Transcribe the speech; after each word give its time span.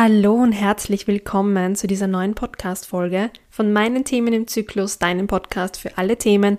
Hallo 0.00 0.34
und 0.34 0.52
herzlich 0.52 1.08
willkommen 1.08 1.74
zu 1.74 1.88
dieser 1.88 2.06
neuen 2.06 2.36
Podcast-Folge 2.36 3.30
von 3.50 3.72
meinen 3.72 4.04
Themen 4.04 4.32
im 4.32 4.46
Zyklus, 4.46 5.00
deinem 5.00 5.26
Podcast 5.26 5.76
für 5.76 5.98
alle 5.98 6.16
Themen 6.16 6.58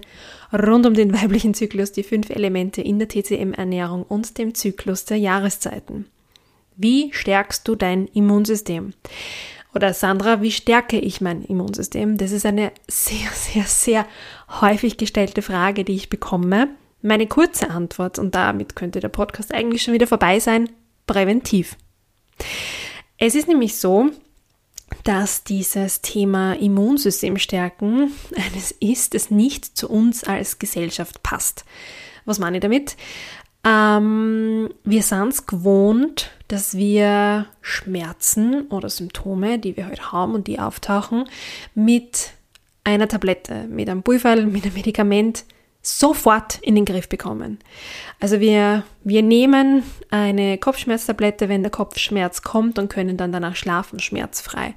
rund 0.52 0.86
um 0.86 0.94
den 0.94 1.14
weiblichen 1.14 1.54
Zyklus, 1.54 1.94
die 1.94 2.04
fünf 2.04 2.32
Elemente 2.32 2.82
in 2.82 3.00
der 3.00 3.08
TCM-Ernährung 3.08 4.04
und 4.04 4.38
dem 4.38 4.56
Zyklus 4.56 5.06
der 5.06 5.16
Jahreszeiten. 5.16 6.08
Wie 6.76 7.14
stärkst 7.14 7.66
du 7.66 7.76
dein 7.76 8.08
Immunsystem? 8.08 8.92
Oder 9.74 9.94
Sandra, 9.94 10.42
wie 10.42 10.52
stärke 10.52 11.00
ich 11.00 11.22
mein 11.22 11.42
Immunsystem? 11.42 12.18
Das 12.18 12.34
ist 12.34 12.46
eine 12.46 12.74
sehr, 12.90 13.30
sehr, 13.32 13.64
sehr 13.64 14.06
häufig 14.60 14.98
gestellte 14.98 15.42
Frage, 15.42 15.86
die 15.86 15.96
ich 15.96 16.10
bekomme. 16.10 16.68
Meine 17.02 17.26
kurze 17.26 17.70
Antwort, 17.70 18.20
und 18.20 18.36
damit 18.36 18.76
könnte 18.76 19.00
der 19.00 19.08
Podcast 19.08 19.54
eigentlich 19.54 19.82
schon 19.82 19.94
wieder 19.94 20.08
vorbei 20.08 20.42
sein, 20.42 20.70
präventiv. 21.08 21.78
Es 23.20 23.36
ist 23.36 23.50
nämlich 23.50 23.76
so, 23.76 24.12
dass 25.04 25.44
dieses 25.44 26.02
Thema 26.02 26.54
Immunsystem 26.54 27.38
stärken 27.38 28.12
eines 28.36 28.72
ist, 28.72 29.14
das 29.14 29.30
nicht 29.30 29.78
zu 29.78 29.90
uns 29.90 30.24
als 30.24 30.58
Gesellschaft 30.58 31.22
passt. 31.22 31.66
Was 32.26 32.40
meine 32.40 32.58
ich 32.58 32.62
damit? 32.62 32.96
Ähm, 33.66 34.70
wir 34.86 35.04
sind 35.04 35.30
es 35.30 35.46
gewohnt, 35.46 36.32
dass 36.48 36.78
wir 36.78 37.46
Schmerzen 37.62 38.68
oder 38.70 38.90
Symptome, 38.90 39.60
die 39.60 39.76
wir 39.76 39.90
heute 39.90 40.14
haben 40.14 40.34
und 40.34 40.48
die 40.48 40.60
auftauchen, 40.60 41.26
mit 41.76 42.32
einer 42.86 43.10
Tablette, 43.10 43.66
mit 43.68 43.90
einem 43.90 44.02
Pulver, 44.02 44.38
mit 44.38 44.64
einem 44.64 44.74
Medikament 44.74 45.44
sofort 45.82 46.60
in 46.62 46.76
den 46.76 46.84
Griff 46.84 47.08
bekommen. 47.08 47.60
Also 48.20 48.42
wir, 48.42 48.84
wir 49.06 49.22
nehmen 49.22 49.84
eine 50.12 50.58
Kopfschmerztablette, 50.58 51.48
wenn 51.48 51.64
der 51.64 51.72
Kopfschmerz 51.72 52.42
kommt 52.42 52.78
und 52.78 52.90
können 52.90 53.16
dann 53.16 53.32
danach 53.32 53.56
schlafen, 53.56 54.00
schmerzfrei. 54.00 54.74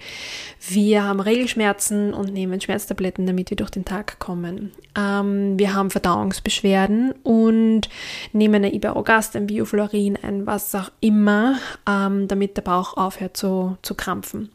Wir 0.68 1.02
haben 1.02 1.18
Regelschmerzen 1.18 2.14
und 2.14 2.32
nehmen 2.32 2.60
Schmerztabletten, 2.60 3.26
damit 3.26 3.50
wir 3.50 3.56
durch 3.56 3.70
den 3.70 3.84
Tag 3.84 4.20
kommen. 4.20 4.70
Ähm, 4.96 5.58
wir 5.58 5.74
haben 5.74 5.90
Verdauungsbeschwerden 5.90 7.12
und 7.24 7.88
nehmen 8.32 8.64
ein 8.64 8.72
Iberogast, 8.72 9.34
ein 9.34 9.48
Biofluorin, 9.48 10.16
ein 10.22 10.46
was 10.46 10.72
auch 10.76 10.90
immer, 11.00 11.58
ähm, 11.88 12.28
damit 12.28 12.56
der 12.56 12.62
Bauch 12.62 12.96
aufhört 12.96 13.36
zu, 13.36 13.76
zu 13.82 13.96
krampfen. 13.96 14.52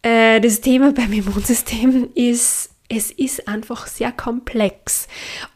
Äh, 0.00 0.40
das 0.40 0.62
Thema 0.62 0.92
beim 0.94 1.12
Immunsystem 1.12 2.08
ist 2.14 2.70
es 2.88 3.10
ist 3.10 3.48
einfach 3.48 3.86
sehr 3.86 4.12
komplex 4.12 5.08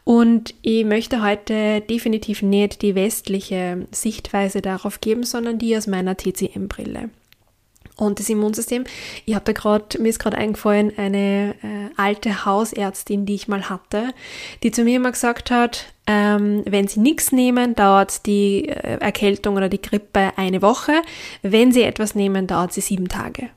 und 0.03 0.53
ich 0.61 0.83
möchte 0.85 1.23
heute 1.23 1.81
definitiv 1.81 2.41
nicht 2.41 2.81
die 2.81 2.95
westliche 2.95 3.87
Sichtweise 3.91 4.61
darauf 4.61 5.01
geben, 5.01 5.23
sondern 5.23 5.57
die 5.57 5.75
aus 5.77 5.87
meiner 5.87 6.17
TCM-Brille. 6.17 7.09
Und 7.97 8.19
das 8.19 8.29
Immunsystem, 8.29 8.85
ich 9.25 9.35
habe 9.35 9.45
da 9.45 9.51
gerade, 9.51 10.01
mir 10.01 10.09
ist 10.09 10.17
gerade 10.17 10.37
eingefallen, 10.37 10.91
eine 10.97 11.55
äh, 11.61 11.89
alte 11.97 12.45
Hausärztin, 12.45 13.27
die 13.27 13.35
ich 13.35 13.47
mal 13.47 13.69
hatte, 13.69 14.13
die 14.63 14.71
zu 14.71 14.83
mir 14.83 14.95
immer 14.95 15.11
gesagt 15.11 15.51
hat, 15.51 15.93
ähm, 16.07 16.63
wenn 16.65 16.87
Sie 16.87 16.99
nichts 16.99 17.31
nehmen, 17.31 17.75
dauert 17.75 18.25
die 18.25 18.69
äh, 18.69 18.97
Erkältung 18.99 19.55
oder 19.55 19.69
die 19.69 19.81
Grippe 19.81 20.31
eine 20.35 20.63
Woche. 20.63 20.93
Wenn 21.43 21.71
Sie 21.71 21.83
etwas 21.83 22.15
nehmen, 22.15 22.47
dauert 22.47 22.73
sie 22.73 22.81
sieben 22.81 23.07
Tage. 23.07 23.49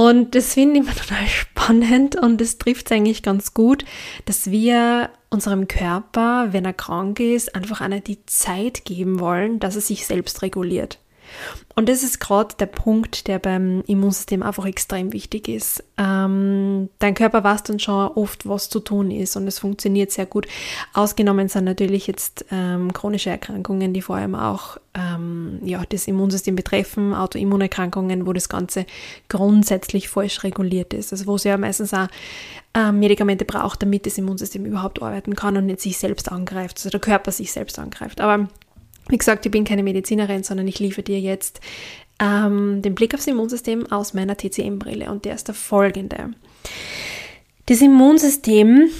Und 0.00 0.34
das 0.34 0.54
finde 0.54 0.80
ich 0.80 0.86
immer 0.86 0.94
total 0.96 1.26
spannend 1.26 2.16
und 2.16 2.40
es 2.40 2.56
trifft 2.56 2.90
eigentlich 2.90 3.22
ganz 3.22 3.52
gut, 3.52 3.84
dass 4.24 4.50
wir 4.50 5.10
unserem 5.28 5.68
Körper, 5.68 6.54
wenn 6.54 6.64
er 6.64 6.72
krank 6.72 7.20
ist, 7.20 7.54
einfach 7.54 7.82
einer 7.82 8.00
die 8.00 8.24
Zeit 8.24 8.86
geben 8.86 9.20
wollen, 9.20 9.58
dass 9.58 9.74
er 9.74 9.82
sich 9.82 10.06
selbst 10.06 10.40
reguliert. 10.40 11.00
Und 11.74 11.88
das 11.88 12.02
ist 12.02 12.20
gerade 12.20 12.54
der 12.58 12.66
Punkt, 12.66 13.26
der 13.26 13.38
beim 13.38 13.82
Immunsystem 13.86 14.42
einfach 14.42 14.66
extrem 14.66 15.12
wichtig 15.12 15.48
ist. 15.48 15.82
Ähm, 15.96 16.90
dein 16.98 17.14
Körper 17.14 17.42
weiß 17.44 17.62
dann 17.62 17.78
schon 17.78 18.08
oft, 18.08 18.46
was 18.48 18.68
zu 18.68 18.80
tun 18.80 19.10
ist 19.10 19.36
und 19.36 19.46
es 19.46 19.58
funktioniert 19.58 20.10
sehr 20.10 20.26
gut. 20.26 20.46
Ausgenommen 20.92 21.48
sind 21.48 21.64
natürlich 21.64 22.06
jetzt 22.06 22.44
ähm, 22.50 22.92
chronische 22.92 23.30
Erkrankungen, 23.30 23.94
die 23.94 24.02
vor 24.02 24.16
allem 24.16 24.34
auch 24.34 24.78
ähm, 24.94 25.60
ja, 25.64 25.82
das 25.88 26.08
Immunsystem 26.08 26.56
betreffen, 26.56 27.14
Autoimmunerkrankungen, 27.14 28.26
wo 28.26 28.32
das 28.32 28.48
Ganze 28.48 28.84
grundsätzlich 29.28 30.08
falsch 30.08 30.42
reguliert 30.42 30.92
ist. 30.92 31.12
Also 31.12 31.26
wo 31.26 31.36
es 31.36 31.44
ja 31.44 31.56
meistens 31.56 31.94
auch 31.94 32.08
ähm, 32.74 32.98
Medikamente 32.98 33.44
braucht, 33.44 33.82
damit 33.82 34.06
das 34.06 34.18
Immunsystem 34.18 34.64
überhaupt 34.64 35.02
arbeiten 35.02 35.34
kann 35.34 35.56
und 35.56 35.66
nicht 35.66 35.80
sich 35.80 35.98
selbst 35.98 36.30
angreift, 36.30 36.78
also 36.78 36.90
der 36.90 37.00
Körper 37.00 37.32
sich 37.32 37.52
selbst 37.52 37.78
angreift. 37.78 38.20
Aber 38.20 38.48
wie 39.10 39.18
gesagt, 39.18 39.44
ich 39.44 39.52
bin 39.52 39.64
keine 39.64 39.82
Medizinerin, 39.82 40.42
sondern 40.42 40.68
ich 40.68 40.78
liefere 40.78 41.02
dir 41.02 41.20
jetzt 41.20 41.60
ähm, 42.20 42.82
den 42.82 42.94
Blick 42.94 43.14
aufs 43.14 43.26
Immunsystem 43.26 43.90
aus 43.90 44.14
meiner 44.14 44.36
TCM-Brille 44.36 45.10
und 45.10 45.24
der 45.24 45.34
ist 45.34 45.48
der 45.48 45.54
folgende. 45.54 46.30
Das 47.66 47.80
Immunsystem 47.80 48.90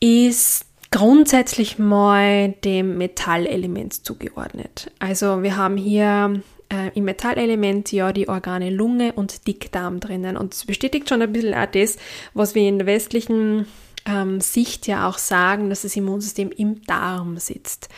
ist 0.00 0.66
grundsätzlich 0.90 1.78
mal 1.78 2.54
dem 2.64 2.98
Metallelement 2.98 4.04
zugeordnet. 4.04 4.90
Also 4.98 5.42
wir 5.42 5.56
haben 5.56 5.76
hier 5.76 6.42
äh, 6.68 6.90
im 6.94 7.04
Metallelement 7.04 7.92
ja 7.92 8.12
die 8.12 8.28
Organe 8.28 8.70
Lunge 8.70 9.12
und 9.12 9.46
Dickdarm 9.46 10.00
drinnen 10.00 10.36
und 10.36 10.54
es 10.54 10.64
bestätigt 10.64 11.08
schon 11.08 11.22
ein 11.22 11.32
bisschen 11.32 11.54
auch 11.54 11.66
das, 11.66 11.96
was 12.34 12.54
wir 12.54 12.62
in 12.62 12.78
der 12.78 12.86
westlichen 12.86 13.66
ähm, 14.06 14.40
Sicht 14.40 14.86
ja 14.86 15.08
auch 15.08 15.18
sagen, 15.18 15.68
dass 15.68 15.82
das 15.82 15.96
Immunsystem 15.96 16.50
im 16.50 16.82
Darm 16.84 17.38
sitzt. 17.38 17.88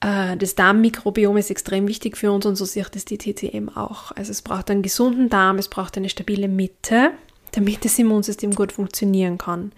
Äh, 0.00 0.36
das 0.36 0.54
Darmmikrobiom 0.54 1.36
ist 1.36 1.50
extrem 1.50 1.86
wichtig 1.86 2.16
für 2.16 2.32
uns 2.32 2.46
und 2.46 2.56
so 2.56 2.64
sieht 2.64 2.96
es 2.96 3.04
die 3.04 3.18
TCM 3.18 3.68
auch. 3.68 4.12
Also 4.12 4.30
es 4.30 4.42
braucht 4.42 4.70
einen 4.70 4.82
gesunden 4.82 5.28
Darm, 5.28 5.58
es 5.58 5.68
braucht 5.68 5.96
eine 5.96 6.08
stabile 6.08 6.48
Mitte, 6.48 7.12
damit 7.52 7.84
das 7.84 7.98
Immunsystem 7.98 8.54
gut 8.54 8.72
funktionieren 8.72 9.38
kann. 9.38 9.72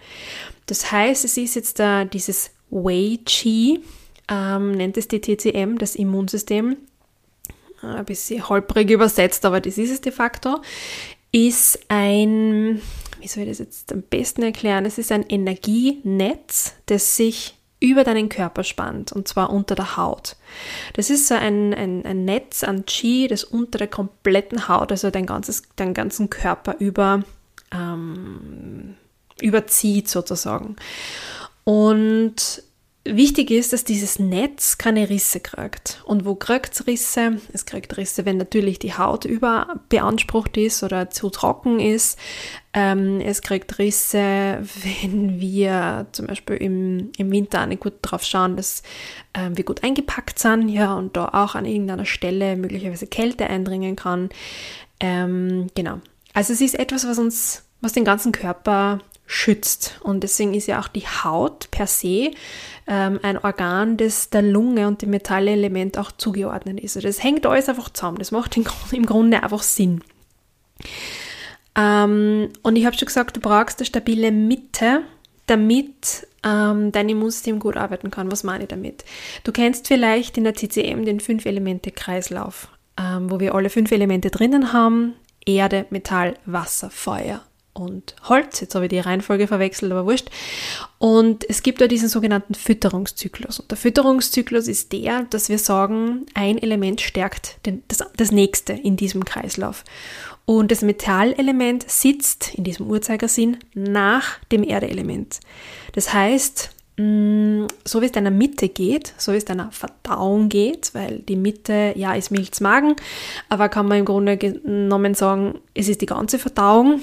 Das 0.65 0.91
heißt, 0.91 1.25
es 1.25 1.37
ist 1.37 1.55
jetzt 1.55 1.79
da 1.79 2.05
dieses 2.05 2.51
Wei-Qi, 2.69 3.81
ähm, 4.29 4.71
nennt 4.71 4.97
es 4.97 5.07
die 5.07 5.19
TCM, 5.19 5.77
das 5.77 5.95
Immunsystem, 5.95 6.77
äh, 7.81 7.87
ein 7.87 8.05
bisschen 8.05 8.47
holprig 8.47 8.89
übersetzt, 8.89 9.45
aber 9.45 9.59
das 9.59 9.77
ist 9.77 9.91
es 9.91 10.01
de 10.01 10.11
facto, 10.11 10.61
ist 11.31 11.79
ein, 11.89 12.81
wie 13.19 13.27
soll 13.27 13.43
ich 13.43 13.49
das 13.49 13.59
jetzt 13.59 13.91
am 13.91 14.03
besten 14.03 14.43
erklären, 14.43 14.85
es 14.85 14.97
ist 14.97 15.11
ein 15.11 15.23
Energienetz, 15.23 16.75
das 16.85 17.17
sich 17.17 17.55
über 17.83 18.05
deinen 18.05 18.29
Körper 18.29 18.63
spannt 18.63 19.11
und 19.11 19.27
zwar 19.27 19.49
unter 19.49 19.75
der 19.75 19.97
Haut. 19.97 20.37
Das 20.93 21.09
ist 21.09 21.27
so 21.27 21.35
ein, 21.35 21.73
ein, 21.73 22.05
ein 22.05 22.23
Netz 22.23 22.63
an 22.63 22.85
Qi, 22.85 23.27
das 23.27 23.43
unter 23.43 23.77
der 23.77 23.89
kompletten 23.89 24.69
Haut, 24.69 24.91
also 24.91 25.11
dein 25.11 25.25
ganzes, 25.25 25.63
deinen 25.75 25.93
ganzen 25.93 26.29
Körper 26.29 26.77
über, 26.79 27.23
ähm, 27.73 28.95
überzieht 29.41 30.07
sozusagen. 30.07 30.77
Und 31.65 32.63
Wichtig 33.05 33.51
ist, 33.51 33.73
dass 33.73 33.83
dieses 33.83 34.17
Netz 34.17 34.77
keine 34.77 35.09
Risse 35.09 35.41
kriegt. 35.41 36.01
Und 36.05 36.23
wo 36.23 36.35
kriegt 36.35 36.73
es 36.73 36.87
Risse? 36.87 37.41
Es 37.51 37.65
kriegt 37.65 37.97
Risse, 37.97 38.25
wenn 38.25 38.37
natürlich 38.37 38.79
die 38.79 38.93
Haut 38.93 39.25
überbeansprucht 39.25 40.55
ist 40.55 40.83
oder 40.83 41.09
zu 41.09 41.29
trocken 41.29 41.81
ist. 41.81 42.17
Ähm, 42.73 43.19
es 43.19 43.41
kriegt 43.41 43.77
Risse, 43.77 44.63
wenn 45.01 45.41
wir 45.41 46.07
zum 46.13 46.27
Beispiel 46.27 46.55
im, 46.55 47.11
im 47.17 47.29
Winter 47.29 47.65
nicht 47.65 47.81
gut 47.81 47.95
drauf 48.01 48.23
schauen, 48.23 48.55
dass 48.55 48.83
ähm, 49.33 49.57
wir 49.57 49.65
gut 49.65 49.83
eingepackt 49.83 50.39
sind, 50.39 50.69
ja, 50.69 50.93
und 50.93 51.17
da 51.17 51.27
auch 51.33 51.55
an 51.55 51.65
irgendeiner 51.65 52.05
Stelle 52.05 52.55
möglicherweise 52.55 53.07
Kälte 53.07 53.47
eindringen 53.47 53.97
kann. 53.97 54.29
Ähm, 55.01 55.67
genau. 55.75 55.99
Also 56.33 56.53
es 56.53 56.61
ist 56.61 56.79
etwas, 56.79 57.05
was 57.05 57.19
uns, 57.19 57.63
was 57.81 57.91
den 57.91 58.05
ganzen 58.05 58.31
Körper 58.31 58.99
schützt. 59.25 59.99
Und 60.03 60.21
deswegen 60.21 60.53
ist 60.53 60.67
ja 60.67 60.79
auch 60.79 60.87
die 60.87 61.07
Haut 61.07 61.71
per 61.71 61.87
se 61.87 62.31
ähm, 62.87 63.19
ein 63.23 63.37
Organ, 63.37 63.97
das 63.97 64.29
der 64.29 64.41
Lunge 64.41 64.87
und 64.87 65.01
dem 65.01 65.11
Metallelement 65.11 65.97
auch 65.97 66.11
zugeordnet 66.11 66.79
ist. 66.79 66.97
Also 66.97 67.07
das 67.07 67.23
hängt 67.23 67.45
alles 67.45 67.69
einfach 67.69 67.89
zusammen. 67.89 68.17
Das 68.17 68.31
macht 68.31 68.57
im 68.57 69.05
Grunde 69.05 69.41
einfach 69.41 69.63
Sinn. 69.63 70.01
Ähm, 71.75 72.49
und 72.61 72.75
ich 72.75 72.85
habe 72.85 72.97
schon 72.97 73.07
gesagt, 73.07 73.37
du 73.37 73.39
brauchst 73.39 73.79
eine 73.79 73.85
stabile 73.85 74.31
Mitte, 74.31 75.01
damit 75.47 76.27
ähm, 76.43 76.91
dein 76.91 77.09
Immunsystem 77.09 77.59
gut 77.59 77.77
arbeiten 77.77 78.11
kann. 78.11 78.31
Was 78.31 78.43
meine 78.43 78.65
ich 78.65 78.69
damit? 78.69 79.05
Du 79.43 79.51
kennst 79.51 79.87
vielleicht 79.87 80.37
in 80.37 80.43
der 80.43 80.55
CCM 80.55 81.05
den 81.05 81.19
Fünf-Elemente-Kreislauf, 81.19 82.67
ähm, 82.99 83.31
wo 83.31 83.39
wir 83.39 83.55
alle 83.55 83.69
fünf 83.69 83.91
Elemente 83.91 84.29
drinnen 84.29 84.73
haben. 84.73 85.15
Erde, 85.45 85.85
Metall, 85.89 86.35
Wasser, 86.45 86.89
Feuer 86.89 87.41
und 87.73 88.15
Holz. 88.23 88.59
Jetzt 88.61 88.75
habe 88.75 88.85
ich 88.85 88.89
die 88.89 88.99
Reihenfolge 88.99 89.47
verwechselt, 89.47 89.91
aber 89.91 90.05
wurscht. 90.05 90.29
Und 90.99 91.47
es 91.49 91.63
gibt 91.63 91.81
da 91.81 91.87
diesen 91.87 92.09
sogenannten 92.09 92.53
Fütterungszyklus. 92.53 93.59
Und 93.59 93.71
der 93.71 93.77
Fütterungszyklus 93.77 94.67
ist 94.67 94.91
der, 94.91 95.23
dass 95.23 95.49
wir 95.49 95.57
sagen, 95.57 96.25
ein 96.33 96.57
Element 96.57 97.01
stärkt 97.01 97.57
den, 97.65 97.83
das, 97.87 98.03
das 98.15 98.31
nächste 98.31 98.73
in 98.73 98.95
diesem 98.95 99.25
Kreislauf. 99.25 99.83
Und 100.45 100.71
das 100.71 100.81
Metallelement 100.81 101.89
sitzt 101.89 102.53
in 102.53 102.63
diesem 102.63 102.87
Uhrzeigersinn 102.87 103.57
nach 103.73 104.39
dem 104.51 104.63
Erdeelement. 104.63 105.39
Das 105.93 106.13
heißt, 106.13 106.71
Mm, 106.95 107.65
so 107.85 108.01
wie 108.01 108.05
es 108.05 108.11
deiner 108.11 108.29
Mitte 108.29 108.69
geht, 108.69 109.15
so 109.17 109.33
wie 109.33 109.37
es 109.37 109.45
deiner 109.45 109.71
Verdauung 109.71 110.47
geht, 110.49 110.93
weil 110.93 111.19
die 111.19 111.35
Mitte, 111.35 111.93
ja, 111.95 112.13
ist 112.13 112.29
Milzmagen, 112.29 112.95
aber 113.49 113.67
kann 113.69 113.87
man 113.87 113.99
im 113.99 114.05
Grunde 114.05 114.37
genommen 114.37 115.15
sagen, 115.15 115.59
es 115.73 115.89
ist 115.89 116.01
die 116.01 116.05
ganze 116.05 116.37
Verdauung. 116.37 117.01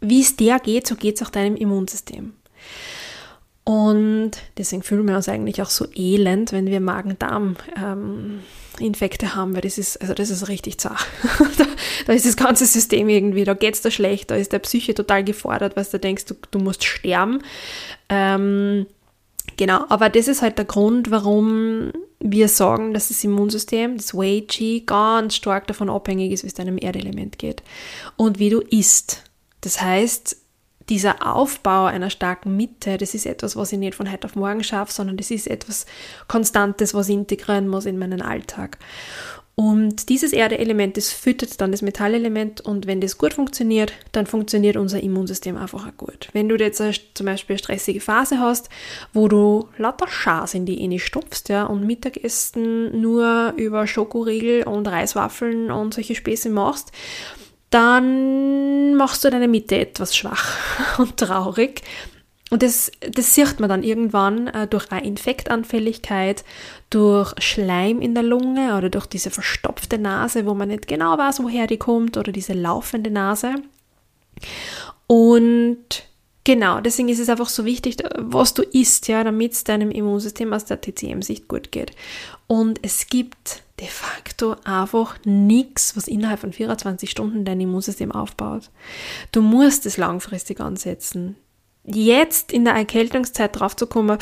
Wie 0.00 0.20
es 0.20 0.36
der 0.36 0.60
geht, 0.60 0.86
so 0.86 0.94
geht 0.94 1.16
es 1.16 1.22
auch 1.26 1.30
deinem 1.30 1.56
Immunsystem. 1.56 2.34
Und 3.64 4.30
deswegen 4.58 4.84
fühlen 4.84 5.08
wir 5.08 5.16
uns 5.16 5.28
eigentlich 5.28 5.60
auch 5.60 5.70
so 5.70 5.88
elend, 5.96 6.52
wenn 6.52 6.66
wir 6.66 6.80
Magen-Darm-Infekte 6.80 9.34
haben, 9.34 9.54
weil 9.54 9.62
das 9.62 9.76
ist, 9.76 10.00
also 10.00 10.14
das 10.14 10.30
ist 10.30 10.48
richtig 10.48 10.78
zart. 10.78 11.04
da, 11.58 11.66
da, 12.06 12.12
ist 12.12 12.26
das 12.26 12.36
ganze 12.36 12.64
System 12.64 13.08
irgendwie, 13.08 13.42
da 13.42 13.54
geht 13.54 13.74
es 13.74 13.80
da 13.80 13.90
schlecht, 13.90 14.30
da 14.30 14.36
ist 14.36 14.52
der 14.52 14.60
Psyche 14.60 14.94
total 14.94 15.24
gefordert, 15.24 15.76
weil 15.76 15.84
du 15.84 15.98
denkst, 15.98 16.26
du, 16.26 16.36
du 16.52 16.60
musst 16.60 16.84
sterben. 16.84 17.42
Ähm, 18.08 18.86
Genau, 19.56 19.84
aber 19.88 20.10
das 20.10 20.28
ist 20.28 20.42
halt 20.42 20.58
der 20.58 20.66
Grund, 20.66 21.10
warum 21.10 21.92
wir 22.20 22.48
sagen, 22.48 22.92
dass 22.92 23.08
das 23.08 23.24
Immunsystem, 23.24 23.96
das 23.96 24.14
Wei 24.14 24.44
Qi, 24.46 24.82
ganz 24.84 25.36
stark 25.36 25.66
davon 25.66 25.88
abhängig 25.88 26.32
ist, 26.32 26.42
wie 26.42 26.48
es 26.48 26.54
deinem 26.54 26.78
Erdelement 26.78 27.38
geht 27.38 27.62
und 28.16 28.38
wie 28.38 28.50
du 28.50 28.60
isst. 28.60 29.22
Das 29.60 29.80
heißt, 29.80 30.36
dieser 30.88 31.26
Aufbau 31.34 31.86
einer 31.86 32.10
starken 32.10 32.56
Mitte, 32.56 32.96
das 32.96 33.14
ist 33.14 33.26
etwas, 33.26 33.56
was 33.56 33.72
ich 33.72 33.78
nicht 33.78 33.96
von 33.96 34.10
heute 34.10 34.26
auf 34.26 34.36
morgen 34.36 34.62
schaffe, 34.62 34.92
sondern 34.92 35.16
das 35.16 35.30
ist 35.30 35.48
etwas 35.48 35.86
Konstantes, 36.28 36.94
was 36.94 37.08
ich 37.08 37.14
integrieren 37.14 37.68
muss 37.68 37.86
in 37.86 37.98
meinen 37.98 38.22
Alltag. 38.22 38.78
Und 39.58 40.10
dieses 40.10 40.34
Erdeelement, 40.34 40.98
das 40.98 41.10
füttert 41.10 41.62
dann 41.62 41.72
das 41.72 41.80
Metallelement 41.80 42.60
und 42.60 42.86
wenn 42.86 43.00
das 43.00 43.16
gut 43.16 43.32
funktioniert, 43.32 43.90
dann 44.12 44.26
funktioniert 44.26 44.76
unser 44.76 45.02
Immunsystem 45.02 45.56
einfach 45.56 45.88
auch 45.88 45.96
gut. 45.96 46.28
Wenn 46.34 46.50
du 46.50 46.56
jetzt 46.56 46.82
zum 47.14 47.24
Beispiel 47.24 47.54
eine 47.54 47.58
stressige 47.58 48.02
Phase 48.02 48.38
hast, 48.38 48.68
wo 49.14 49.28
du 49.28 49.66
lauter 49.78 50.08
Schaß 50.08 50.52
in 50.52 50.66
die 50.66 50.84
Inne 50.84 50.98
stopfst, 50.98 51.48
ja, 51.48 51.64
und 51.64 51.86
Mittagessen 51.86 53.00
nur 53.00 53.54
über 53.56 53.86
Schokoriegel 53.86 54.64
und 54.64 54.86
Reiswaffeln 54.88 55.70
und 55.70 55.94
solche 55.94 56.14
Späße 56.14 56.50
machst, 56.50 56.92
dann 57.70 58.94
machst 58.94 59.24
du 59.24 59.30
deine 59.30 59.48
Mitte 59.48 59.76
etwas 59.78 60.16
schwach 60.16 60.54
und 60.98 61.16
traurig 61.16 61.82
und 62.50 62.62
das, 62.62 62.92
das 63.00 63.34
sieht 63.34 63.58
man 63.58 63.68
dann 63.68 63.82
irgendwann 63.82 64.46
äh, 64.46 64.68
durch 64.68 64.90
eine 64.92 65.04
Infektanfälligkeit, 65.04 66.44
durch 66.90 67.34
Schleim 67.38 68.00
in 68.00 68.14
der 68.14 68.22
Lunge 68.22 68.76
oder 68.76 68.88
durch 68.88 69.06
diese 69.06 69.30
verstopfte 69.30 69.98
Nase, 69.98 70.46
wo 70.46 70.54
man 70.54 70.68
nicht 70.68 70.86
genau 70.86 71.18
weiß, 71.18 71.42
woher 71.42 71.66
die 71.66 71.76
kommt, 71.76 72.16
oder 72.16 72.30
diese 72.30 72.52
laufende 72.52 73.10
Nase. 73.10 73.56
Und 75.08 76.04
genau, 76.44 76.80
deswegen 76.80 77.08
ist 77.08 77.18
es 77.18 77.28
einfach 77.28 77.48
so 77.48 77.64
wichtig, 77.64 77.96
was 78.16 78.54
du 78.54 78.62
isst, 78.62 79.08
ja, 79.08 79.24
damit 79.24 79.52
es 79.52 79.64
deinem 79.64 79.90
Immunsystem 79.90 80.52
aus 80.52 80.66
der 80.66 80.80
TCM-Sicht 80.80 81.48
gut 81.48 81.72
geht. 81.72 81.90
Und 82.46 82.78
es 82.82 83.08
gibt 83.08 83.62
de 83.80 83.88
facto 83.88 84.56
einfach 84.64 85.18
nichts, 85.24 85.96
was 85.96 86.08
innerhalb 86.08 86.40
von 86.40 86.52
24 86.52 87.10
Stunden 87.10 87.44
dein 87.44 87.60
Immunsystem 87.60 88.12
aufbaut. 88.12 88.70
Du 89.32 89.42
musst 89.42 89.86
es 89.86 89.96
langfristig 89.96 90.60
ansetzen 90.60 91.36
jetzt 91.86 92.52
in 92.52 92.64
der 92.64 92.74
Erkältungszeit 92.74 93.58
drauf 93.58 93.76
zu 93.76 93.86
kommen, 93.86 94.18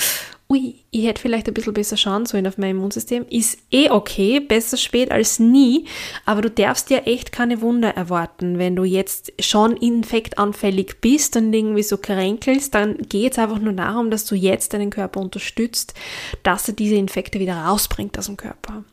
ui, 0.50 0.84
ich 0.90 1.06
hätte 1.06 1.22
vielleicht 1.22 1.48
ein 1.48 1.54
bisschen 1.54 1.72
besser 1.72 1.96
schauen 1.96 2.26
sollen 2.26 2.46
auf 2.46 2.58
mein 2.58 2.72
Immunsystem, 2.72 3.24
ist 3.30 3.58
eh 3.70 3.90
okay, 3.90 4.40
besser 4.40 4.76
spät 4.76 5.10
als 5.10 5.38
nie, 5.38 5.86
aber 6.26 6.42
du 6.42 6.50
darfst 6.50 6.90
ja 6.90 6.98
echt 6.98 7.32
keine 7.32 7.62
Wunder 7.62 7.96
erwarten. 7.96 8.58
Wenn 8.58 8.76
du 8.76 8.84
jetzt 8.84 9.32
schon 9.40 9.76
infektanfällig 9.76 10.96
bist 11.00 11.36
und 11.36 11.52
irgendwie 11.52 11.82
so 11.82 11.96
kränkelst, 11.96 12.74
dann 12.74 12.98
geht 12.98 13.32
es 13.32 13.38
einfach 13.38 13.58
nur 13.58 13.72
darum, 13.72 14.10
dass 14.10 14.26
du 14.26 14.34
jetzt 14.34 14.74
deinen 14.74 14.90
Körper 14.90 15.20
unterstützt, 15.20 15.94
dass 16.42 16.68
er 16.68 16.74
diese 16.74 16.96
Infekte 16.96 17.40
wieder 17.40 17.56
rausbringt 17.56 18.18
aus 18.18 18.26
dem 18.26 18.36
Körper. 18.36 18.84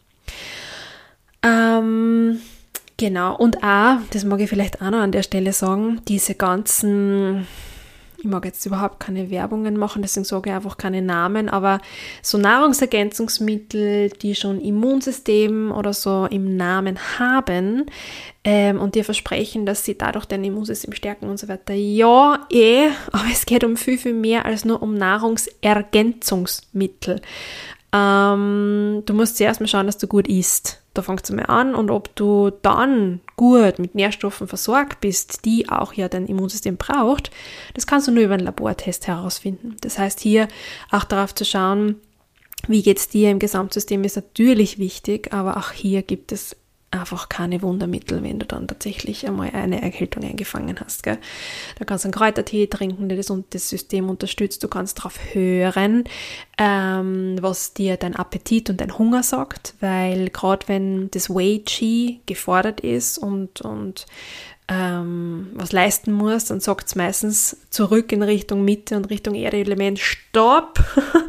Ähm, 1.44 2.40
genau, 2.98 3.36
und 3.36 3.64
auch, 3.64 3.98
das 4.12 4.24
mag 4.24 4.40
ich 4.42 4.50
vielleicht 4.50 4.82
auch 4.82 4.92
noch 4.92 5.00
an 5.00 5.12
der 5.12 5.24
Stelle 5.24 5.54
sagen, 5.54 6.02
diese 6.08 6.36
ganzen 6.36 7.48
ich 8.24 8.30
mag 8.30 8.46
jetzt 8.46 8.64
überhaupt 8.68 9.00
keine 9.00 9.32
Werbungen 9.32 9.78
machen, 9.78 10.04
deswegen 10.04 10.26
sage 10.26 10.52
ich 10.52 10.56
einfach 10.56 10.78
keine 10.78 11.02
Namen, 11.02 11.50
aber 11.50 11.82
so 12.22 12.38
Nahrungsergänzungsmittel, 12.38 14.10
die 14.10 14.36
schon 14.36 14.62
Immunsystem 14.62 15.72
oder 15.72 15.94
so 15.94 16.28
im 16.30 16.56
Namen 16.56 17.00
haben 17.18 17.88
ähm, 18.44 18.80
und 18.80 18.94
dir 18.94 19.06
versprechen, 19.06 19.66
dass 19.66 19.86
sie 19.86 19.98
dadurch 19.98 20.26
dein 20.26 20.44
Immunsystem 20.44 20.94
stärken 20.94 21.30
und 21.30 21.40
so 21.40 21.48
weiter. 21.48 21.74
Ja, 21.74 22.46
eh, 22.52 22.90
aber 23.12 23.26
es 23.32 23.48
geht 23.48 23.64
um 23.64 23.76
viel, 23.76 23.98
viel 23.98 24.14
mehr 24.14 24.46
als 24.46 24.66
nur 24.66 24.84
um 24.84 24.94
Nahrungsergänzungsmittel. 24.94 27.22
Ähm, 27.94 29.04
du 29.06 29.14
musst 29.14 29.38
zuerst 29.38 29.60
mal 29.60 29.68
schauen, 29.68 29.86
dass 29.86 29.98
du 29.98 30.08
gut 30.08 30.28
isst. 30.28 30.82
Da 30.94 31.02
fängt 31.02 31.24
es 31.24 31.32
mal 31.32 31.44
an 31.44 31.74
und 31.74 31.90
ob 31.90 32.14
du 32.16 32.52
dann 32.62 33.22
gut 33.38 33.80
mit 33.80 33.96
Nährstoffen 33.96 34.48
versorgt 34.48 35.00
bist, 35.00 35.46
die 35.46 35.70
auch 35.70 35.94
ja 35.94 36.10
dein 36.10 36.28
Immunsystem 36.28 36.76
braucht, 36.76 37.32
das 37.76 37.88
kannst 37.88 38.08
du 38.08 38.12
nur 38.12 38.24
über 38.24 38.34
einen 38.34 38.44
Labortest 38.44 39.08
herausfinden. 39.08 39.78
Das 39.82 39.98
heißt, 39.98 40.20
hier 40.20 40.50
auch 40.90 41.06
darauf 41.06 41.34
zu 41.34 41.46
schauen, 41.46 41.96
wie 42.68 42.84
geht 42.84 42.98
es 42.98 43.08
dir 43.08 43.32
im 43.32 43.40
Gesamtsystem, 43.40 44.04
ist 44.04 44.18
natürlich 44.18 44.80
wichtig, 44.80 45.34
aber 45.34 45.58
auch 45.58 45.72
hier 45.72 46.02
gibt 46.02 46.34
es 46.34 46.58
einfach 46.92 47.30
keine 47.30 47.62
Wundermittel, 47.62 48.22
wenn 48.22 48.40
du 48.40 48.46
dann 48.46 48.68
tatsächlich 48.68 49.26
einmal 49.26 49.52
eine 49.52 49.82
Erkältung 49.82 50.24
eingefangen 50.24 50.78
hast. 50.80 51.04
Gell? 51.04 51.18
Da 51.80 51.86
kannst 51.86 52.04
du 52.04 52.08
einen 52.08 52.14
Kräutertee 52.14 52.68
trinken, 52.68 53.08
der 53.08 53.18
das, 53.18 53.32
das 53.50 53.70
System 53.70 54.10
unterstützt. 54.10 54.64
Du 54.64 54.68
kannst 54.68 55.00
darauf 55.00 55.18
hören, 55.34 56.04
ähm, 56.58 57.38
was 57.40 57.74
dir 57.74 57.96
dein 57.96 58.16
Appetit 58.16 58.70
und 58.70 58.82
dein 58.82 58.98
Hunger 58.98 59.24
sagt, 59.24 59.74
weil 59.80 60.30
gerade 60.30 60.68
wenn 60.68 61.10
das 61.12 61.30
Wei 61.30 61.62
Qi 61.66 62.20
gefordert 62.26 62.82
ist 62.82 63.18
und, 63.18 63.62
und 63.62 64.06
ähm, 64.72 65.50
was 65.54 65.74
leisten 65.74 66.14
muss, 66.14 66.46
dann 66.46 66.62
sagt 66.62 66.88
es 66.88 66.96
meistens 66.96 67.58
zurück 67.72 68.14
in 68.14 68.24
Richtung 68.24 68.64
Mitte 68.64 68.96
und 68.96 69.10
Richtung 69.10 69.36
Erdeelement, 69.36 70.00
stopp, 70.00 70.80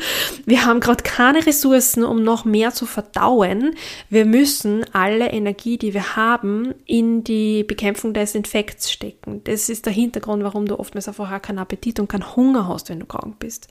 wir 0.46 0.64
haben 0.64 0.78
gerade 0.78 1.02
keine 1.02 1.44
Ressourcen, 1.44 2.04
um 2.04 2.22
noch 2.22 2.44
mehr 2.44 2.72
zu 2.72 2.86
verdauen. 2.86 3.74
Wir 4.08 4.26
müssen 4.26 4.84
alle 4.92 5.32
Energie, 5.32 5.76
die 5.76 5.92
wir 5.92 6.14
haben, 6.14 6.72
in 6.86 7.24
die 7.24 7.64
Bekämpfung 7.64 8.14
des 8.14 8.36
Infekts 8.36 8.92
stecken. 8.92 9.40
Das 9.42 9.68
ist 9.68 9.86
der 9.86 9.92
Hintergrund, 9.92 10.44
warum 10.44 10.66
du 10.66 10.78
oftmals 10.78 11.08
auch 11.08 11.42
keinen 11.42 11.58
Appetit 11.58 11.98
und 11.98 12.08
keinen 12.08 12.36
Hunger 12.36 12.68
hast, 12.68 12.90
wenn 12.90 13.00
du 13.00 13.06
krank 13.06 13.40
bist. 13.40 13.66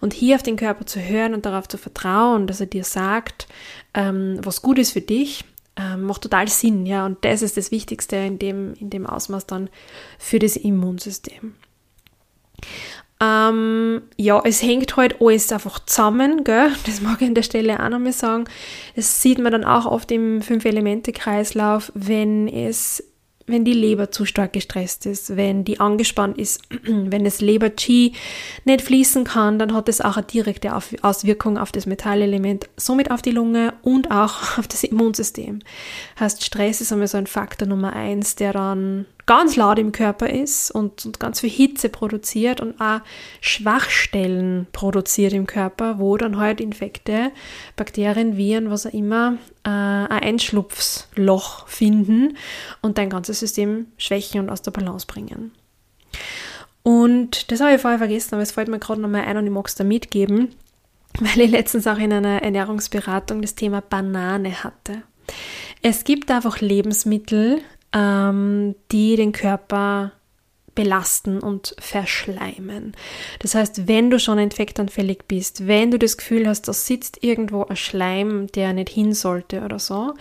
Und 0.00 0.12
hier 0.12 0.36
auf 0.36 0.44
den 0.44 0.54
Körper 0.56 0.86
zu 0.86 1.00
hören 1.00 1.34
und 1.34 1.46
darauf 1.46 1.66
zu 1.66 1.78
vertrauen, 1.78 2.46
dass 2.46 2.60
er 2.60 2.66
dir 2.66 2.84
sagt, 2.84 3.48
ähm, 3.92 4.38
was 4.44 4.62
gut 4.62 4.78
ist 4.78 4.92
für 4.92 5.00
dich, 5.00 5.44
ähm, 5.80 6.02
macht 6.02 6.22
total 6.22 6.48
Sinn, 6.48 6.84
ja. 6.84 7.06
Und 7.06 7.24
das 7.24 7.42
ist 7.42 7.56
das 7.56 7.70
Wichtigste 7.70 8.16
in 8.16 8.38
dem, 8.38 8.74
in 8.74 8.90
dem 8.90 9.06
Ausmaß 9.06 9.46
dann 9.46 9.70
für 10.18 10.38
das 10.38 10.56
Immunsystem. 10.56 11.54
Ähm, 13.22 14.02
ja, 14.16 14.40
es 14.44 14.62
hängt 14.62 14.96
halt 14.96 15.20
alles 15.20 15.52
einfach 15.52 15.78
zusammen, 15.80 16.44
gell? 16.44 16.72
Das 16.86 17.00
mag 17.00 17.20
ich 17.20 17.28
an 17.28 17.34
der 17.34 17.42
Stelle 17.42 17.82
auch 17.82 17.88
nochmal 17.88 18.12
sagen. 18.12 18.44
Das 18.96 19.22
sieht 19.22 19.38
man 19.38 19.52
dann 19.52 19.64
auch 19.64 19.86
oft 19.86 20.10
im 20.10 20.42
Fünf-Elemente-Kreislauf, 20.42 21.92
wenn 21.94 22.48
es 22.48 23.04
wenn 23.50 23.64
die 23.64 23.72
Leber 23.72 24.10
zu 24.10 24.24
stark 24.24 24.52
gestresst 24.52 25.06
ist, 25.06 25.36
wenn 25.36 25.64
die 25.64 25.80
angespannt 25.80 26.38
ist, 26.38 26.62
wenn 26.84 27.24
das 27.24 27.40
Leber-Qi 27.40 28.12
nicht 28.64 28.82
fließen 28.82 29.24
kann, 29.24 29.58
dann 29.58 29.74
hat 29.74 29.88
das 29.88 30.00
auch 30.00 30.16
eine 30.16 30.26
direkte 30.26 30.72
Auswirkung 31.02 31.58
auf 31.58 31.72
das 31.72 31.86
Metallelement, 31.86 32.68
somit 32.76 33.10
auf 33.10 33.22
die 33.22 33.30
Lunge 33.30 33.74
und 33.82 34.10
auch 34.10 34.34
auf 34.58 34.68
das 34.68 34.84
Immunsystem. 34.84 35.60
Heißt, 36.18 36.44
Stress 36.44 36.80
ist 36.80 36.92
einmal 36.92 37.08
so 37.08 37.18
ein 37.18 37.26
Faktor 37.26 37.68
Nummer 37.68 37.92
eins, 37.92 38.36
der 38.36 38.52
dann 38.52 39.06
ganz 39.30 39.54
laut 39.54 39.78
im 39.78 39.92
Körper 39.92 40.28
ist 40.28 40.72
und, 40.72 41.06
und 41.06 41.20
ganz 41.20 41.38
viel 41.38 41.50
Hitze 41.50 41.88
produziert 41.88 42.60
und 42.60 42.80
auch 42.80 42.98
Schwachstellen 43.40 44.66
produziert 44.72 45.32
im 45.32 45.46
Körper, 45.46 46.00
wo 46.00 46.16
dann 46.16 46.36
halt 46.36 46.60
Infekte, 46.60 47.30
Bakterien, 47.76 48.36
Viren, 48.36 48.72
was 48.72 48.86
auch 48.86 48.92
immer, 48.92 49.38
äh, 49.62 49.68
ein 49.68 50.10
Einschlupfloch 50.10 51.68
finden 51.68 52.36
und 52.82 52.98
dein 52.98 53.08
ganzes 53.08 53.38
System 53.38 53.86
schwächen 53.98 54.40
und 54.40 54.50
aus 54.50 54.62
der 54.62 54.72
Balance 54.72 55.06
bringen. 55.06 55.52
Und 56.82 57.52
das 57.52 57.60
habe 57.60 57.76
ich 57.76 57.80
vorher 57.80 58.00
vergessen, 58.00 58.34
aber 58.34 58.42
es 58.42 58.50
fällt 58.50 58.66
mir 58.66 58.80
gerade 58.80 59.00
nochmal 59.00 59.26
ein 59.26 59.36
und 59.36 59.46
ich 59.46 59.52
mag 59.52 59.68
es 59.68 59.76
da 59.76 59.84
mitgeben, 59.84 60.56
weil 61.20 61.42
ich 61.42 61.52
letztens 61.52 61.86
auch 61.86 61.98
in 61.98 62.12
einer 62.12 62.42
Ernährungsberatung 62.42 63.42
das 63.42 63.54
Thema 63.54 63.80
Banane 63.80 64.64
hatte. 64.64 65.02
Es 65.82 66.02
gibt 66.02 66.32
einfach 66.32 66.60
Lebensmittel, 66.60 67.62
ähm, 67.92 68.74
die 68.90 69.16
den 69.16 69.32
Körper 69.32 70.12
belasten 70.74 71.40
und 71.40 71.74
verschleimen. 71.78 72.94
Das 73.40 73.54
heißt, 73.54 73.86
wenn 73.88 74.10
du 74.10 74.18
schon 74.18 74.38
infektanfällig 74.38 75.24
bist, 75.26 75.66
wenn 75.66 75.90
du 75.90 75.98
das 75.98 76.16
Gefühl 76.16 76.46
hast, 76.46 76.68
da 76.68 76.72
sitzt 76.72 77.22
irgendwo 77.22 77.64
ein 77.64 77.76
Schleim, 77.76 78.46
der 78.48 78.72
nicht 78.72 78.88
hin 78.88 79.12
sollte 79.12 79.62
oder 79.62 79.78
so, 79.78 80.14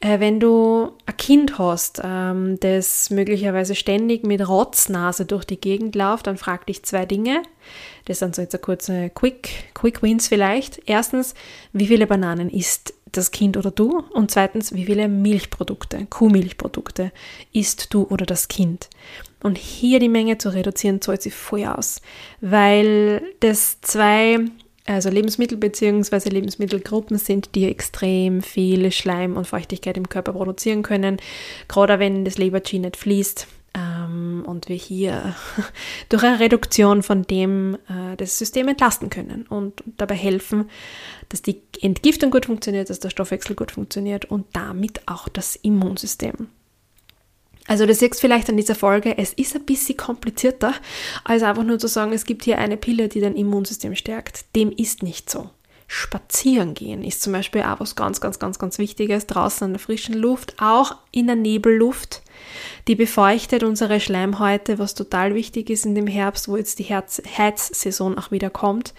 äh, 0.00 0.20
wenn 0.20 0.40
du 0.40 0.92
ein 1.06 1.16
Kind 1.16 1.58
hast, 1.58 2.00
ähm, 2.04 2.58
das 2.60 3.10
möglicherweise 3.10 3.74
ständig 3.74 4.24
mit 4.24 4.46
Rotznase 4.46 5.24
durch 5.24 5.44
die 5.44 5.60
Gegend 5.60 5.94
läuft, 5.94 6.26
dann 6.26 6.36
frag 6.36 6.66
dich 6.66 6.84
zwei 6.84 7.06
Dinge. 7.06 7.42
Das 8.04 8.18
sind 8.18 8.36
so 8.36 8.42
jetzt 8.42 8.54
eine 8.54 8.62
kurze 8.62 9.10
Quick, 9.10 9.74
Quick 9.74 10.02
Wins 10.02 10.28
vielleicht. 10.28 10.82
Erstens, 10.86 11.34
wie 11.72 11.86
viele 11.86 12.06
Bananen 12.06 12.50
isst 12.50 12.94
das 13.16 13.30
Kind 13.30 13.56
oder 13.56 13.70
du? 13.70 14.02
Und 14.12 14.30
zweitens, 14.30 14.74
wie 14.74 14.84
viele 14.84 15.08
Milchprodukte, 15.08 16.06
Kuhmilchprodukte 16.10 17.12
isst 17.52 17.92
du 17.92 18.04
oder 18.04 18.26
das 18.26 18.48
Kind? 18.48 18.88
Und 19.42 19.58
hier 19.58 20.00
die 20.00 20.08
Menge 20.08 20.38
zu 20.38 20.48
reduzieren, 20.50 21.00
zahlt 21.00 21.22
sich 21.22 21.34
voll 21.34 21.64
aus, 21.64 22.00
weil 22.40 23.22
das 23.40 23.80
zwei 23.82 24.38
also 24.86 25.08
Lebensmittel 25.08 25.56
bzw. 25.56 26.28
Lebensmittelgruppen 26.28 27.16
sind, 27.16 27.54
die 27.54 27.66
extrem 27.66 28.42
viel 28.42 28.92
Schleim 28.92 29.36
und 29.36 29.46
Feuchtigkeit 29.46 29.96
im 29.96 30.08
Körper 30.08 30.34
produzieren 30.34 30.82
können, 30.82 31.18
gerade 31.68 31.98
wenn 31.98 32.24
das 32.24 32.36
Leberchi 32.36 32.78
nicht 32.78 32.96
fließt 32.96 33.46
ähm, 34.04 34.44
und 34.46 34.68
wir 34.68 34.76
hier 34.76 35.34
durch 36.08 36.22
eine 36.22 36.40
Reduktion 36.40 37.02
von 37.02 37.22
dem 37.22 37.76
äh, 37.88 38.16
das 38.16 38.38
System 38.38 38.68
entlasten 38.68 39.10
können 39.10 39.46
und 39.48 39.82
dabei 39.96 40.14
helfen, 40.14 40.70
dass 41.28 41.42
die 41.42 41.62
Entgiftung 41.80 42.30
gut 42.30 42.46
funktioniert, 42.46 42.90
dass 42.90 43.00
der 43.00 43.10
Stoffwechsel 43.10 43.56
gut 43.56 43.72
funktioniert 43.72 44.26
und 44.26 44.46
damit 44.52 45.06
auch 45.06 45.28
das 45.28 45.56
Immunsystem. 45.56 46.48
Also 47.66 47.86
du 47.86 47.94
siehst 47.94 48.20
vielleicht 48.20 48.50
an 48.50 48.58
dieser 48.58 48.74
Folge, 48.74 49.16
es 49.16 49.32
ist 49.32 49.56
ein 49.56 49.64
bisschen 49.64 49.96
komplizierter, 49.96 50.74
als 51.24 51.42
einfach 51.42 51.64
nur 51.64 51.78
zu 51.78 51.88
sagen, 51.88 52.12
es 52.12 52.26
gibt 52.26 52.44
hier 52.44 52.58
eine 52.58 52.76
Pille, 52.76 53.08
die 53.08 53.20
dein 53.20 53.36
Immunsystem 53.36 53.96
stärkt. 53.96 54.54
Dem 54.54 54.70
ist 54.70 55.02
nicht 55.02 55.30
so. 55.30 55.48
Spazieren 55.86 56.74
gehen 56.74 57.04
ist 57.04 57.22
zum 57.22 57.32
Beispiel 57.32 57.62
auch 57.62 57.80
was 57.80 57.94
ganz, 57.94 58.20
ganz, 58.20 58.38
ganz, 58.38 58.58
ganz 58.58 58.78
Wichtiges. 58.78 59.26
Draußen 59.26 59.66
in 59.66 59.72
der 59.74 59.80
frischen 59.80 60.14
Luft, 60.14 60.54
auch 60.58 60.96
in 61.10 61.26
der 61.26 61.36
Nebelluft. 61.36 62.22
Die 62.88 62.94
befeuchtet 62.94 63.62
unsere 63.62 64.00
Schleimhäute, 64.00 64.78
was 64.78 64.94
total 64.94 65.34
wichtig 65.34 65.70
ist 65.70 65.86
in 65.86 65.94
dem 65.94 66.06
Herbst, 66.06 66.48
wo 66.48 66.56
jetzt 66.56 66.78
die 66.78 66.84
Herz 66.84 67.22
Heizsaison 67.36 68.18
auch 68.18 68.30
wieder 68.30 68.50
kommt. 68.50 68.94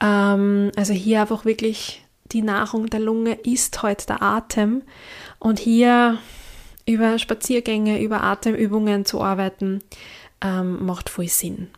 Ähm, 0.00 0.70
also 0.76 0.92
hier 0.92 1.20
einfach 1.22 1.44
wirklich 1.44 2.02
die 2.32 2.42
Nahrung 2.42 2.86
der 2.86 3.00
Lunge 3.00 3.34
ist 3.34 3.82
heute 3.82 4.06
der 4.06 4.22
Atem. 4.22 4.82
Und 5.38 5.58
hier 5.58 6.18
über 6.86 7.18
Spaziergänge, 7.18 8.00
über 8.00 8.22
Atemübungen 8.22 9.04
zu 9.04 9.20
arbeiten, 9.20 9.80
ähm, 10.40 10.84
macht 10.84 11.10
voll 11.10 11.28
Sinn. 11.28 11.68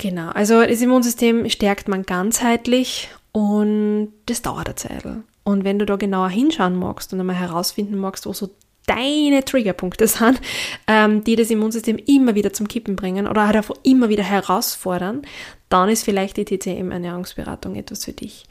Genau, 0.00 0.30
also 0.30 0.64
das 0.64 0.80
Immunsystem 0.80 1.46
stärkt 1.50 1.86
man 1.86 2.04
ganzheitlich 2.04 3.10
und 3.32 4.14
das 4.24 4.40
dauert 4.40 4.66
eine 4.66 4.74
Zeit. 4.74 5.04
Und 5.44 5.64
wenn 5.64 5.78
du 5.78 5.84
da 5.84 5.96
genauer 5.96 6.30
hinschauen 6.30 6.74
magst 6.74 7.12
und 7.12 7.20
einmal 7.20 7.36
herausfinden 7.36 7.98
magst, 7.98 8.24
wo 8.24 8.32
so 8.32 8.48
deine 8.86 9.44
Triggerpunkte 9.44 10.06
sind, 10.06 10.40
ähm, 10.86 11.22
die 11.22 11.36
das 11.36 11.50
Immunsystem 11.50 11.98
immer 12.06 12.34
wieder 12.34 12.54
zum 12.54 12.66
Kippen 12.66 12.96
bringen 12.96 13.28
oder 13.28 13.42
einfach 13.42 13.74
immer 13.82 14.08
wieder 14.08 14.22
herausfordern, 14.22 15.20
dann 15.68 15.90
ist 15.90 16.04
vielleicht 16.04 16.38
die 16.38 16.46
TCM-Ernährungsberatung 16.46 17.76
etwas 17.76 18.06
für 18.06 18.14
dich. 18.14 18.46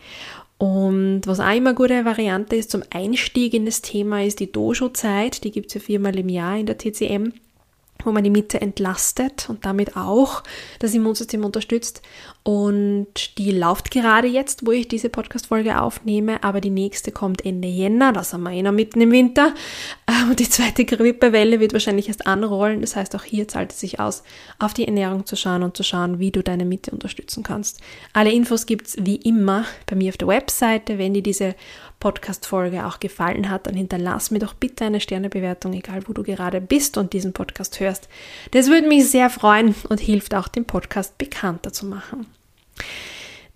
Und 0.60 1.22
was 1.26 1.40
auch 1.40 1.52
immer 1.52 1.72
eine 1.72 1.74
gute 1.74 2.06
Variante 2.06 2.58
ist 2.58 2.70
zum 2.70 2.84
Einstieg 2.92 3.56
in 3.56 3.66
das 3.66 3.82
Thema, 3.82 4.24
ist 4.24 4.40
die 4.40 4.52
Dojo-Zeit. 4.52 5.44
Die 5.44 5.52
gibt 5.52 5.70
es 5.70 5.74
ja 5.74 5.82
viermal 5.82 6.20
im 6.20 6.30
Jahr 6.30 6.58
in 6.60 6.68
der 6.68 6.78
TCM 6.78 7.34
wo 8.04 8.12
man 8.12 8.24
die 8.24 8.30
Mitte 8.30 8.62
entlastet 8.62 9.50
und 9.50 9.66
damit 9.66 9.96
auch 9.96 10.44
das 10.80 10.94
Immunsystem 10.94 11.44
unterstützt. 11.44 12.02
Und 12.44 13.38
die 13.38 13.52
läuft 13.52 13.92
gerade 13.92 14.28
jetzt, 14.28 14.66
wo 14.66 14.72
ich 14.72 14.88
diese 14.88 15.10
Podcast-Folge 15.10 15.82
aufnehme, 15.82 16.44
aber 16.44 16.62
die 16.62 16.70
nächste 16.70 17.12
kommt 17.12 17.46
Ende 17.46 17.68
Jänner, 17.68 18.14
da 18.14 18.24
sind 18.24 18.42
wir 18.42 18.52
eh 18.52 18.64
noch 18.64 18.72
mitten 18.72 19.02
im 19.02 19.12
Winter. 19.12 19.54
Äh, 20.08 20.30
und 20.30 20.40
die 20.40 20.50
zweite 20.50 20.86
Grippewelle 20.86 21.60
wird 21.60 21.74
wahrscheinlich 21.74 22.08
erst 22.08 22.26
anrollen. 22.26 22.82
Das 22.82 22.96
heißt, 22.96 23.16
auch 23.16 23.24
hier 23.24 23.48
zahlt 23.48 23.74
es 23.74 23.80
sich 23.82 24.00
aus, 24.00 24.24
auf 24.58 24.74
die 24.74 24.86
Ernährung 24.86 25.26
zu 25.26 25.36
schauen 25.36 25.64
und 25.64 25.76
zu 25.76 25.84
schauen, 25.84 26.20
wie 26.20 26.32
du 26.32 26.42
deine 26.42 26.66
Mitte 26.66 26.92
unterstützen 26.92 27.44
kannst. 27.44 27.82
Alle 28.14 28.32
Infos 28.32 28.66
gibt 28.66 28.88
es 28.88 28.98
wie 29.00 29.18
immer 29.18 29.66
bei 29.86 29.96
mir 29.96 30.10
auf 30.10 30.18
der 30.18 30.30
Webseite. 30.30 30.98
Wenn 30.98 31.14
dir 31.14 31.24
diese 31.24 31.56
Podcast-Folge 32.00 32.86
auch 32.86 33.00
gefallen 33.00 33.50
hat, 33.50 33.68
dann 33.68 33.76
hinterlass 33.76 34.32
mir 34.32 34.40
doch 34.40 34.54
bitte 34.54 34.86
eine 34.86 35.02
Sternebewertung, 35.02 35.74
egal 35.74 36.08
wo 36.08 36.14
du 36.14 36.24
gerade 36.24 36.62
bist 36.62 36.98
und 36.98 37.14
diesen 37.14 37.34
Podcast 37.34 37.80
hörst. 37.80 38.08
Das 38.52 38.70
würde 38.70 38.88
mich 38.88 39.10
sehr 39.10 39.30
freuen 39.30 39.76
und 39.90 40.00
hilft 40.00 40.34
auch, 40.34 40.48
den 40.48 40.66
Podcast 40.66 41.18
bekannter 41.18 41.74
zu 41.74 41.86
machen. 41.86 42.26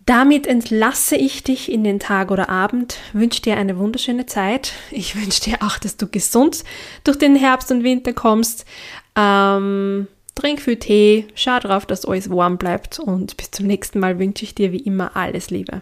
Damit 0.05 0.47
entlasse 0.47 1.15
ich 1.15 1.43
dich 1.43 1.71
in 1.71 1.83
den 1.85 1.99
Tag 1.99 2.29
oder 2.29 2.49
Abend, 2.49 2.97
wünsche 3.13 3.41
dir 3.41 3.55
eine 3.55 3.77
wunderschöne 3.77 4.25
Zeit. 4.25 4.73
Ich 4.91 5.15
wünsche 5.21 5.41
dir 5.41 5.57
auch, 5.61 5.77
dass 5.77 5.97
du 5.97 6.07
gesund 6.07 6.63
durch 7.03 7.17
den 7.17 7.35
Herbst 7.35 7.71
und 7.71 7.83
Winter 7.83 8.13
kommst. 8.13 8.65
Ähm, 9.15 10.07
trink 10.35 10.61
viel 10.61 10.77
Tee, 10.77 11.27
schau 11.35 11.59
drauf, 11.59 11.85
dass 11.85 12.05
alles 12.05 12.29
warm 12.29 12.57
bleibt 12.57 12.99
und 12.99 13.37
bis 13.37 13.51
zum 13.51 13.67
nächsten 13.67 13.99
Mal 13.99 14.19
wünsche 14.19 14.43
ich 14.43 14.55
dir 14.55 14.71
wie 14.71 14.77
immer 14.77 15.15
alles 15.15 15.49
Liebe. 15.49 15.81